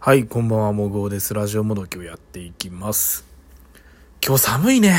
[0.00, 1.32] はい、こんばんは、もぐおです。
[1.32, 3.24] ラジオもどきをやっていきます。
[4.22, 4.98] 今日寒いね。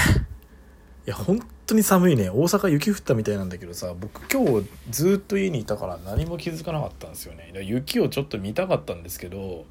[1.05, 2.32] いや、本当に寒いね。
[2.32, 7.46] 大阪雪降ったみたいなんだけどさ、僕今日ずっと家にいたから何も気づかなかったんですよね。
[7.47, 9.66] だから雪をちょっと見たかったんですけど、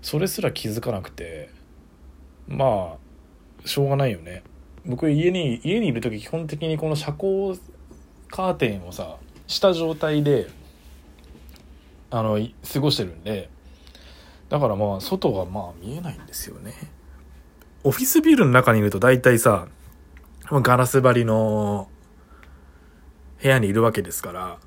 [0.00, 1.50] それすら気づかなくて、
[2.48, 2.96] ま
[3.64, 4.44] あ、しょうがないよね。
[4.86, 7.60] 僕家に、家にいる時基本的にこの遮光
[8.30, 9.16] カーテンをさ、
[9.46, 10.48] した状態で、
[12.10, 12.38] あの、
[12.72, 13.50] 過ごしてるんで、
[14.52, 16.74] だからまあ外がまあ見えないんですよね。
[17.84, 19.66] オフィスビルの中にいると大体さ
[20.50, 21.88] ガラス張りの
[23.42, 24.58] 部屋にいるわけですから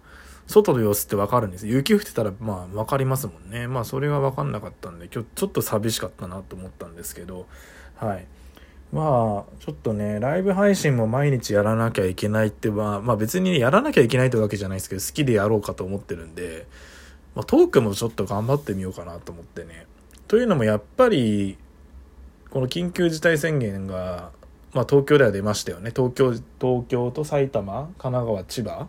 [0.48, 3.68] 外の様子ってわかるんです雪降ってたらまあわかりますもんね。
[3.68, 7.46] まあそれがわかんなかったんで今日ちょっと寂しかったなと思ったんですけど
[7.98, 8.26] はい。
[8.92, 16.66] まあちょっとねライブ配信も毎日やらなきゃいけないってはまあ別にやらなきゃいけないってわけじゃないですけど好きでやろうかと思ってるんで
[17.36, 19.86] まあ、トークもちょっと頑張ってみようかなと思ってね。
[20.28, 21.58] というのもやっぱり、
[22.50, 24.32] この緊急事態宣言が、
[24.74, 25.92] まあ、東京では出ましたよね。
[25.96, 28.88] 東京、東京と埼玉、神奈川、千葉、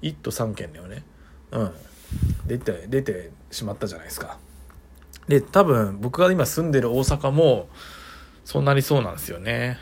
[0.00, 1.04] 1都3県だよね。
[1.52, 1.72] うん。
[2.46, 4.38] 出て、出てしまったじゃないですか。
[5.28, 7.68] で、多分僕が今住んでる大阪も、
[8.44, 9.78] そうなりそうなんですよね。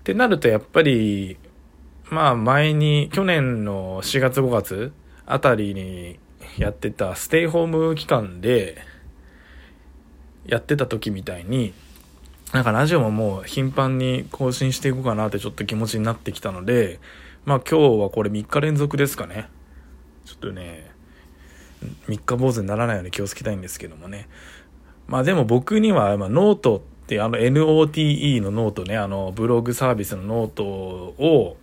[0.00, 1.38] ってなるとやっぱり、
[2.10, 4.92] まあ前に、去年の4月5月
[5.26, 6.18] あたりに
[6.58, 8.78] やってたステイホーム期間で
[10.46, 11.74] やってた時みたいに
[12.52, 17.00] なんかラジオももう頻繁に更新していこうかなってちょっと気持ちになってきたので
[17.44, 19.48] まあ今日はこれ3日連続ですかね。
[20.24, 20.90] ちょっとね
[22.08, 24.28] 3日坊主にならないように気をつけたいんですけどもね。
[25.06, 31.56] まあでも僕にはまノートってあの NOTE のノートねあのブログサービスのノートを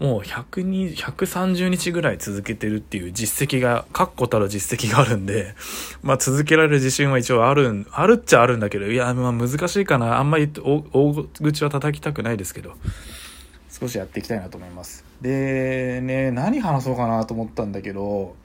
[0.00, 5.54] もう130日ぐらい続けてるっていう実績が、確固たる実績があるんで、
[6.02, 10.18] まあ続けられる自信は一応ある、あるっちゃあるんだけど、いや、まあ難しいかな。
[10.18, 12.72] あんまり大大口は叩きたくないですけど、
[13.68, 15.04] 少しやっていきたいなと思います。
[15.20, 18.36] で、ね、何話そうかなと思ったんだけど、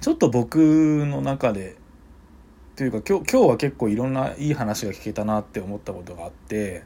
[0.00, 0.58] ちょっと僕
[1.04, 1.74] の中で、
[2.76, 6.84] というか今日今日は結構いろんないい話が聞けたなって思ったことがあって、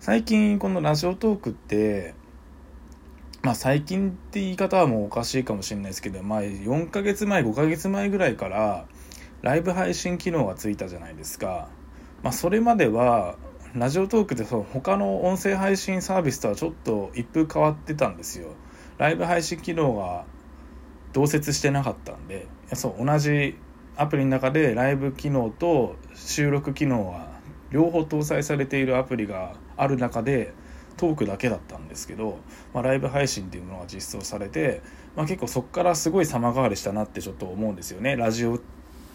[0.00, 2.12] 最近このラジオトークって、
[3.42, 8.86] まあ最近って言い方はもうおかしいかもしれないですけど、まあ4ヶ月前、5ヶ月前ぐらいから
[9.42, 11.68] ライブ配信機能がついたじゃないですか。
[12.22, 13.36] まあそれまでは、
[13.74, 18.54] ラジオトークってそう他の音声配信サービスとはちょっと一風変わってたんですよ。
[18.98, 20.24] ライブ配信機能が
[21.12, 23.56] 同設してなかったんで、そう、同じ
[23.96, 27.32] アプリの中でライブ機能と収録機能は
[27.70, 30.54] 両方搭載されているアプリがある中で、
[30.96, 32.38] トークだけだったんですけど、
[32.72, 34.82] まあ、ライブ配信っていうものが実装されて、
[35.16, 38.16] まあ、結構そこからすごい様変わりしたなってちょっと思うんですよね。
[38.16, 38.60] ラジオ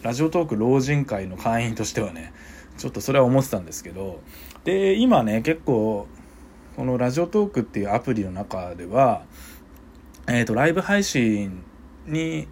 [0.02, 2.32] ラジオトーク老人会の会員としてはね。
[2.76, 4.20] ちょっとそれは思ってたんですけど。
[4.64, 6.06] で今ね結構
[6.76, 9.24] このラジオトークっていうアプリの中では、
[10.28, 11.64] えー、とライブ配信
[12.06, 12.46] に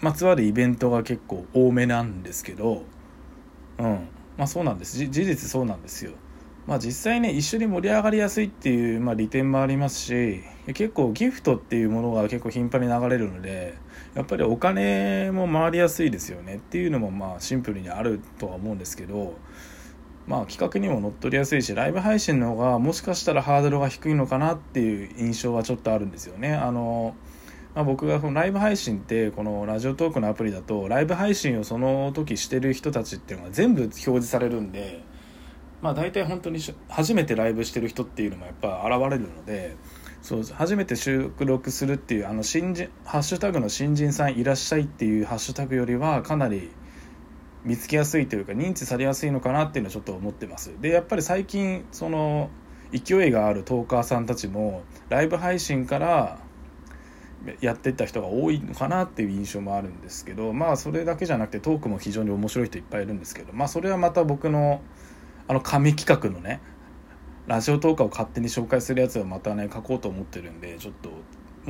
[0.00, 2.84] まつわるイベントが結構多めなんですけど
[3.78, 4.08] うん。
[4.36, 4.98] まあそうなんです。
[4.98, 6.12] 事実そうなんですよ。
[6.66, 13.74] まあ実際ね一緒に盛り上がりやすいっていう、まあ、利点もありますし結構ギフトっていうものが結構頻繁に流れるので
[14.14, 19.34] やっぱりお金も回りやすいですよねっていうのもまあシンプルにあるとは思うんですけど
[20.26, 26.54] まあ企画にも乗っ取りやすいしライブ配信の方がもしかしたらハードルが低いのかなっていう印象はちょっとあるんですよね。
[26.54, 27.14] あの
[27.76, 35.02] まあ、僕がこのライブ配信ってこのラジオトークのアプリだとライブ配信をその時してる人たちっていうのが全部表示されるんで
[35.86, 36.58] まあ大体本当に
[36.88, 39.76] 初めてライブしてる人っていうのもやっぱ現れるので
[40.20, 46.72] そう初めて収録するっていうあの新人ハッシュタグの新人さんいらっしゃいっていうハッシュタグよりはかなり
[47.62, 50.72] 見つけやすいというか認知されやすいのかなっていうのはちょっと思ってます。
[50.80, 52.50] でやっぱり最近その
[52.90, 56.40] 勢いがあるトーカーさんたちもライブ配信から
[57.60, 64.82] やってった人が多いのかなっていう印象もあるんですけどまあそれだけじゃなくてトークも非常に面白い人いっぱいいるんですけどまあそれはまた僕の
[65.48, 66.60] あの紙企画のね
[67.46, 71.10] ラジオトーカーを勝手に紹介するやつをまたね書こうと思ってるんでちょっと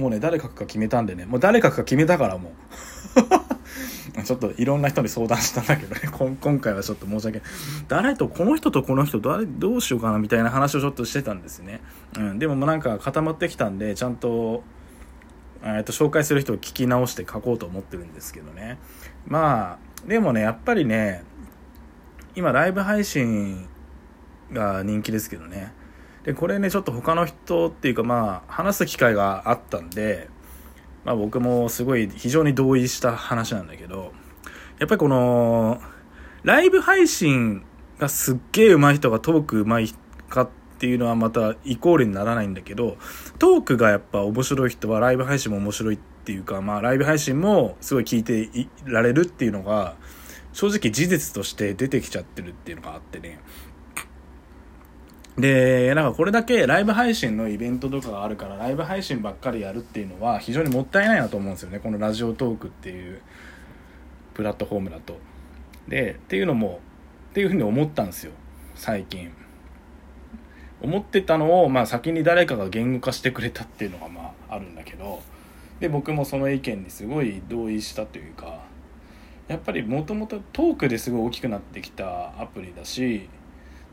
[0.00, 2.52] もうね誰書くか決めたんでねもう誰書くか決めたからもう。
[4.24, 6.00] ちょっといろんな人に相談したんだけどね
[6.40, 7.48] 今回はちょっと申し訳ない。
[7.88, 11.80] 誰とこの人とこの人誰どうしようかなみたいな話をちょっとしてたんですね、
[12.16, 14.64] うん、でもなんか固まってきたんでちゃんと
[15.62, 18.78] えー、と紹介する人を聞き直して書こうと思ってるんですけどね。
[19.26, 21.24] まあでもねやっぱりね
[22.36, 23.66] 今ライブ配信
[24.52, 25.72] が人気ですけどね。
[26.22, 30.28] でこれねちょっと他の人っていうかまあ話す機会があったんで、
[31.04, 34.12] まあ、僕もすごい非常に同意した話なんだけど
[34.78, 35.80] やっぱりこの、
[36.42, 37.64] ライブ配信
[37.98, 39.94] がすっげえ上手い人がトーク上手い
[40.28, 40.48] かっ
[40.78, 42.98] ていうのはまたイコールにならないんだけど、
[43.38, 49.96] トークがやっぱ面白い人はライブ配信も面白いっていうか、まあライブ配信もすごい聞いていられるっていうのが、
[50.56, 53.40] 正直事実として出てきちゃってるっていうのがあってね。
[55.36, 61.78] で、なんかこれだけライブ配信のイベントとかがあるから、ライブ配信ばっかりやるっていうのは非常にもったいないなと思うんですよね。
[61.78, 63.20] このラジオトークっていう
[64.32, 65.18] プラットフォームだと。
[65.88, 66.80] で、っていうのも、
[67.32, 68.32] っていうふうに思ったんですよ。
[68.76, 69.30] 最近。
[70.80, 75.22] 思ってたのを、まあ先に誰かが言語化してくれたっていうのがまああるんだけど、
[75.80, 78.65] で、僕もその意見にすごい同意したというか、
[79.48, 83.28] やっぱりもともとトークですごい大きくなってきたアプリだし、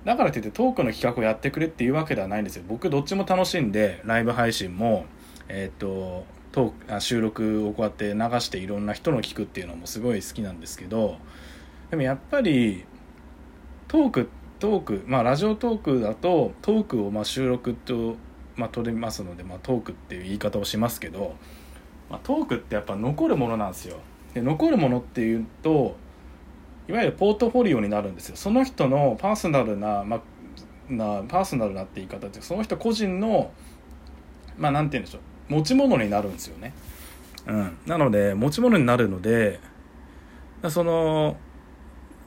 [0.03, 2.63] だからといってトークの企画をやってくれっていうわけではないんですよ。
[2.67, 5.05] 僕どっちも楽しんで、ライブ配信も、
[5.47, 11.17] えっ、ー、と、トーク収録をこうやって流していろんな人の聞くっていうのもすごい好きなんですけど、
[11.89, 12.85] でもやっぱり、
[13.87, 14.29] トーク、
[14.59, 18.15] トーク、まあラジオトークだと、トークをま収録と、
[18.55, 21.35] まあ取れますので、まあトークっていう言い方をしますけど、
[22.09, 23.97] まあ、トークってやっぱ残るものなんですよ。
[24.33, 25.95] で残るものっていうと
[26.87, 28.35] いわゆるポートフォリオになるんですよ。
[28.35, 30.21] その人のパーソナルな,、ま
[30.89, 33.51] なパーソナルなって言い方ってその人個人の
[34.57, 35.21] まあ何て言うんでしょう。
[35.49, 36.73] 持ち物になるんですよね、
[37.47, 39.59] うん、なので持ち物になるので
[40.69, 41.35] その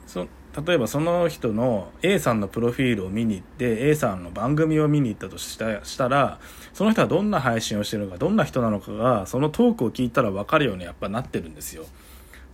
[0.05, 0.27] そ
[0.65, 6.39] 例えばその人の A さんのプロフィールを見に行って A さんの番組を見に行ったとしたしたら
[6.73, 11.85] その人はどんな配信をしてるのかどんな人なのかがそのトークを聞いたら分かるようにやっぱなってるんですよ。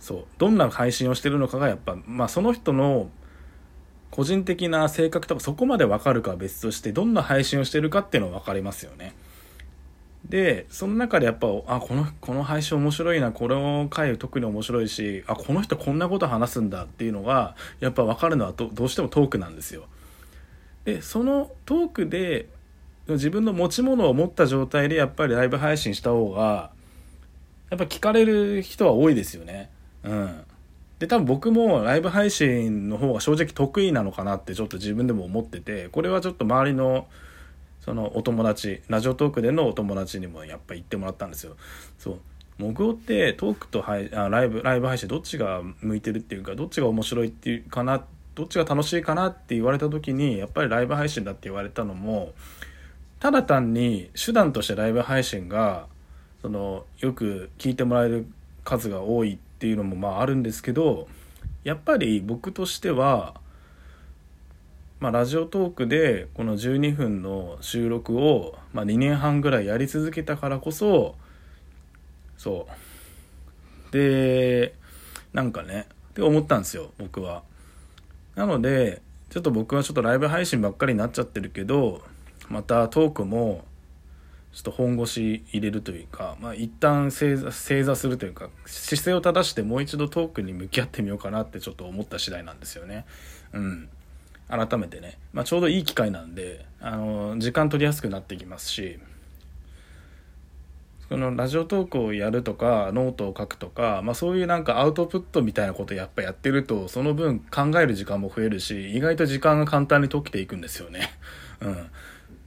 [0.00, 3.08] そうどんな配信をしてるのかがやっぱ、まあ、その人の
[4.10, 9.14] 個人的な性格とかそこまで分かるかは別としてどんな配信をしてるかっていうのは分かりますよね。
[10.28, 19.84] でその中でやっぱあこのこの配信面白いなこの回特に面白いしあこの人こんなこと話すんだっていうのがやっぱ分かるのはどどうしてもトークなんですよ。
[20.84, 22.48] でそのトークで
[23.08, 26.70] 自分の持ち物を持った状態でやっぱりライブ配信した方が
[27.70, 29.70] やっぱ聞かれる人は多いですよね。
[30.04, 30.44] うん。
[31.00, 37.08] で多分僕もライブ配信の方が正直得意なのかなってちょっと自分でも思っててこれはちょっと周りの
[37.84, 41.56] そのお友達ラジオトークでのお友達にもやっぱ言ってもらったんですよ。
[41.98, 42.18] そう。
[42.56, 48.02] 木魚ってトークと配あライブライブ配信どっちが向いてるっていうかどっちが面白いっていうかな
[48.34, 52.32] どっちが楽しいかなって言われた時にやっぱりライブ配信だって言われたのも
[53.20, 55.86] ただ単に手段としてライブ配信が
[56.42, 58.26] そのよく聞いてもらえる
[58.64, 61.08] 数が多いっていうのもまああるんですけど
[61.64, 63.34] やっぱり僕としては
[65.00, 71.16] まあ、ラジオトークでこの12分の収録を、まあ、2年半ぐらいやり続けたからこそ
[72.36, 73.92] そう。
[73.92, 74.74] で
[75.32, 77.42] なんかねって思ったんですよ僕は。
[78.34, 82.02] なのでちょっと僕はちょっとライブ配信ばっかりになっちゃってるけど
[82.48, 83.64] またトークも
[84.52, 93.04] ちょっと本腰入れるというか、まあ、一旦正座正座するというか姿勢を正してもう一度トークに向き合ってみようかなってちょっと思った次第なんですよね。
[93.52, 93.88] うん。
[94.48, 98.98] 改めてね、まあ、ちょうどいい機会なんであの時間取りやすくなってきますし
[101.08, 111.10] このラジオトークをやるとかノートを書くとか、まあ、そういうなんかアウトプットみたいなことやっぱやってるとその分考える時間も増えるし意外と時間が簡単に溶けていくんですよね。
[111.60, 111.86] うん、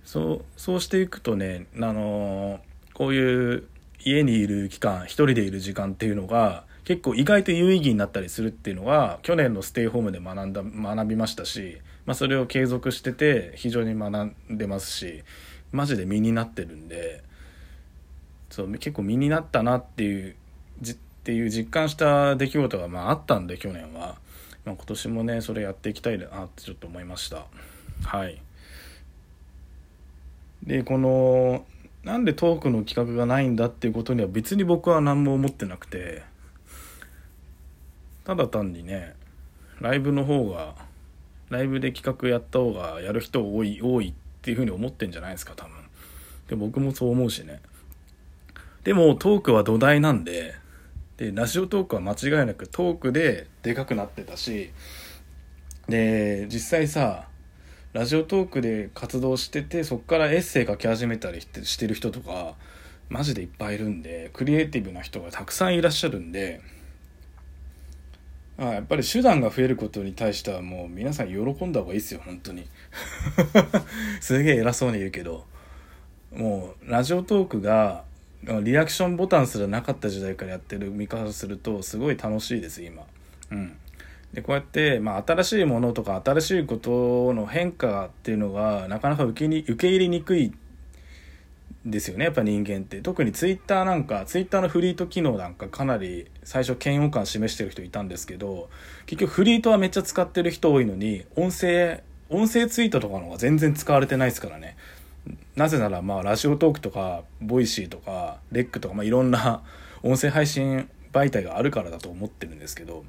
[0.03, 2.59] そうそうしていくとね、あの
[2.93, 3.63] こういう
[4.03, 15.21] 家にいる期間一人でいる時間っていうのが結構意外と有意義になったりするっていうのは去年のステイホームで学んだ学びましたし、まあ、それを継続してて非常に学んでますし
[15.73, 17.25] マジで身になってるんで
[18.49, 20.35] そう結構身になったなっていう
[20.79, 24.15] じっていう実感した出来事がまああったんで去年は、
[24.63, 27.47] まあ、今年もねそれやっていきたいなってちょっと思いました。
[28.05, 28.41] はい。
[30.63, 31.65] でこの
[32.05, 36.23] なんでトークの企画がないんだっていうことには別に僕は何も思ってなくて
[38.27, 39.15] ただ単にね
[39.79, 40.75] ライブの方が
[41.47, 45.71] ライブで企画やった方がやる人多い多いっていうふうに思ってんじゃないですか多分。
[46.49, 47.61] で僕もそう思うしね。
[48.83, 50.55] でもトークは土台なんで
[51.15, 54.73] でラジオトークは間違いなくトークででかくなってたし
[55.87, 57.29] で実際さ
[57.93, 62.55] ラジオトークで活動しててそっからエッセイ書き始めたりしてる人とか
[63.07, 66.59] マジでいっぱいいるんでクリエイティブな人がたくさんいらっしゃるんで
[68.57, 72.67] あやっぱり手段が増えることに対してはもう皆さん喜んだ方がいいですよ本当に。
[74.19, 75.45] すげえ偉そうに言うけど。
[76.33, 78.03] もうラジオトークが
[78.61, 83.03] リアクションボタンすらなかった時代からやってる見方するとすごい楽しいです今。
[83.51, 83.77] うん。
[84.33, 90.53] でこうやって、まあ、新しいものとか新しいことの変化っていうのがなかなか受けに受け入れにくい
[91.89, 93.01] ですよねやっぱ人間って。
[93.01, 98.69] 特にツイッターなんかツイッターのフリート機能なんかかなり最初嫌悪感示してる人いたんですけど
[99.05, 104.75] 結局フリートはめっちゃ使ってる人多いのに音声音声ツイートとかの方が全然使われてないですからね。
[105.55, 109.63] なぜならまあラジオトークとかボイシーとかレックとか、まあ、いろんな
[110.03, 113.03] 音声配信媒体があるからだと思ってるんですけど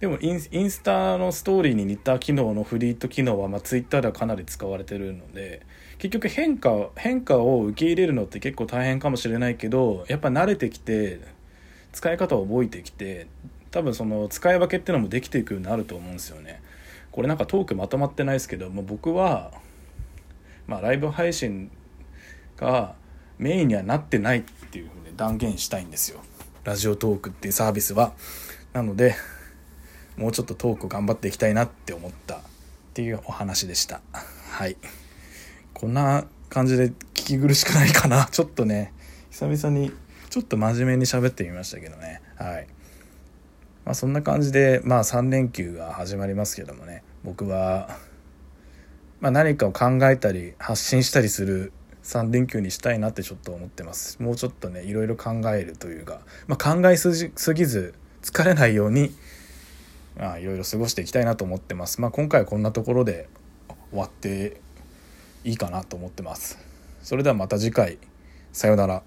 [0.00, 0.40] でもイン
[0.70, 5.66] スタのストーリーに似た機能のフリート機能は、まあ、ツイッターではかなり使われてるので
[5.98, 11.20] 結局変化変化を受け入れるのって結構大変かもしれないけどやっぱ慣れてきて
[11.92, 13.26] 使い方を覚えてきて
[13.72, 16.62] 多分その使い分けっていうのもできていくようになると思うんですよね。
[17.10, 19.50] これなんかトークまとまってないですけども僕は、
[20.68, 21.72] まあ、ライブ配信
[22.56, 22.94] が
[23.38, 26.20] メインにはなってないっていうふうに断言したいんですよ。
[26.62, 28.12] ラジオトークっていうサービスは。
[28.72, 29.16] なので
[30.18, 32.40] もうちょっとトーク頑張っていきたいなって思ったっ
[32.92, 34.00] ていうお話でした。
[34.50, 34.76] はい。
[35.72, 38.26] こんな感じで聞き苦しくないかな。
[38.32, 38.92] ちょっとね、
[39.30, 39.92] 久々に
[40.28, 42.20] ちょっと真面目に喋ってみましたけどね。
[42.34, 42.66] はい。
[43.84, 47.96] まあそんな感じで、まあ3連休が始まりますけどもね、僕は、
[49.20, 51.72] まあ何かを考えたり発信したりする
[52.02, 54.20] 3連休にしたいなってちょっと思ってます。
[54.20, 59.14] もうちょっとね、いろいろ考えるというか、まあ考えすぎず疲れないように
[60.18, 62.00] いろいろ過ごしていきたいなと思ってます。
[62.00, 63.28] まあ今回はこんなところで
[63.90, 64.60] 終わって
[65.44, 66.58] いいかなと思ってます。
[67.02, 67.98] それではまた次回
[68.52, 69.02] さようなら。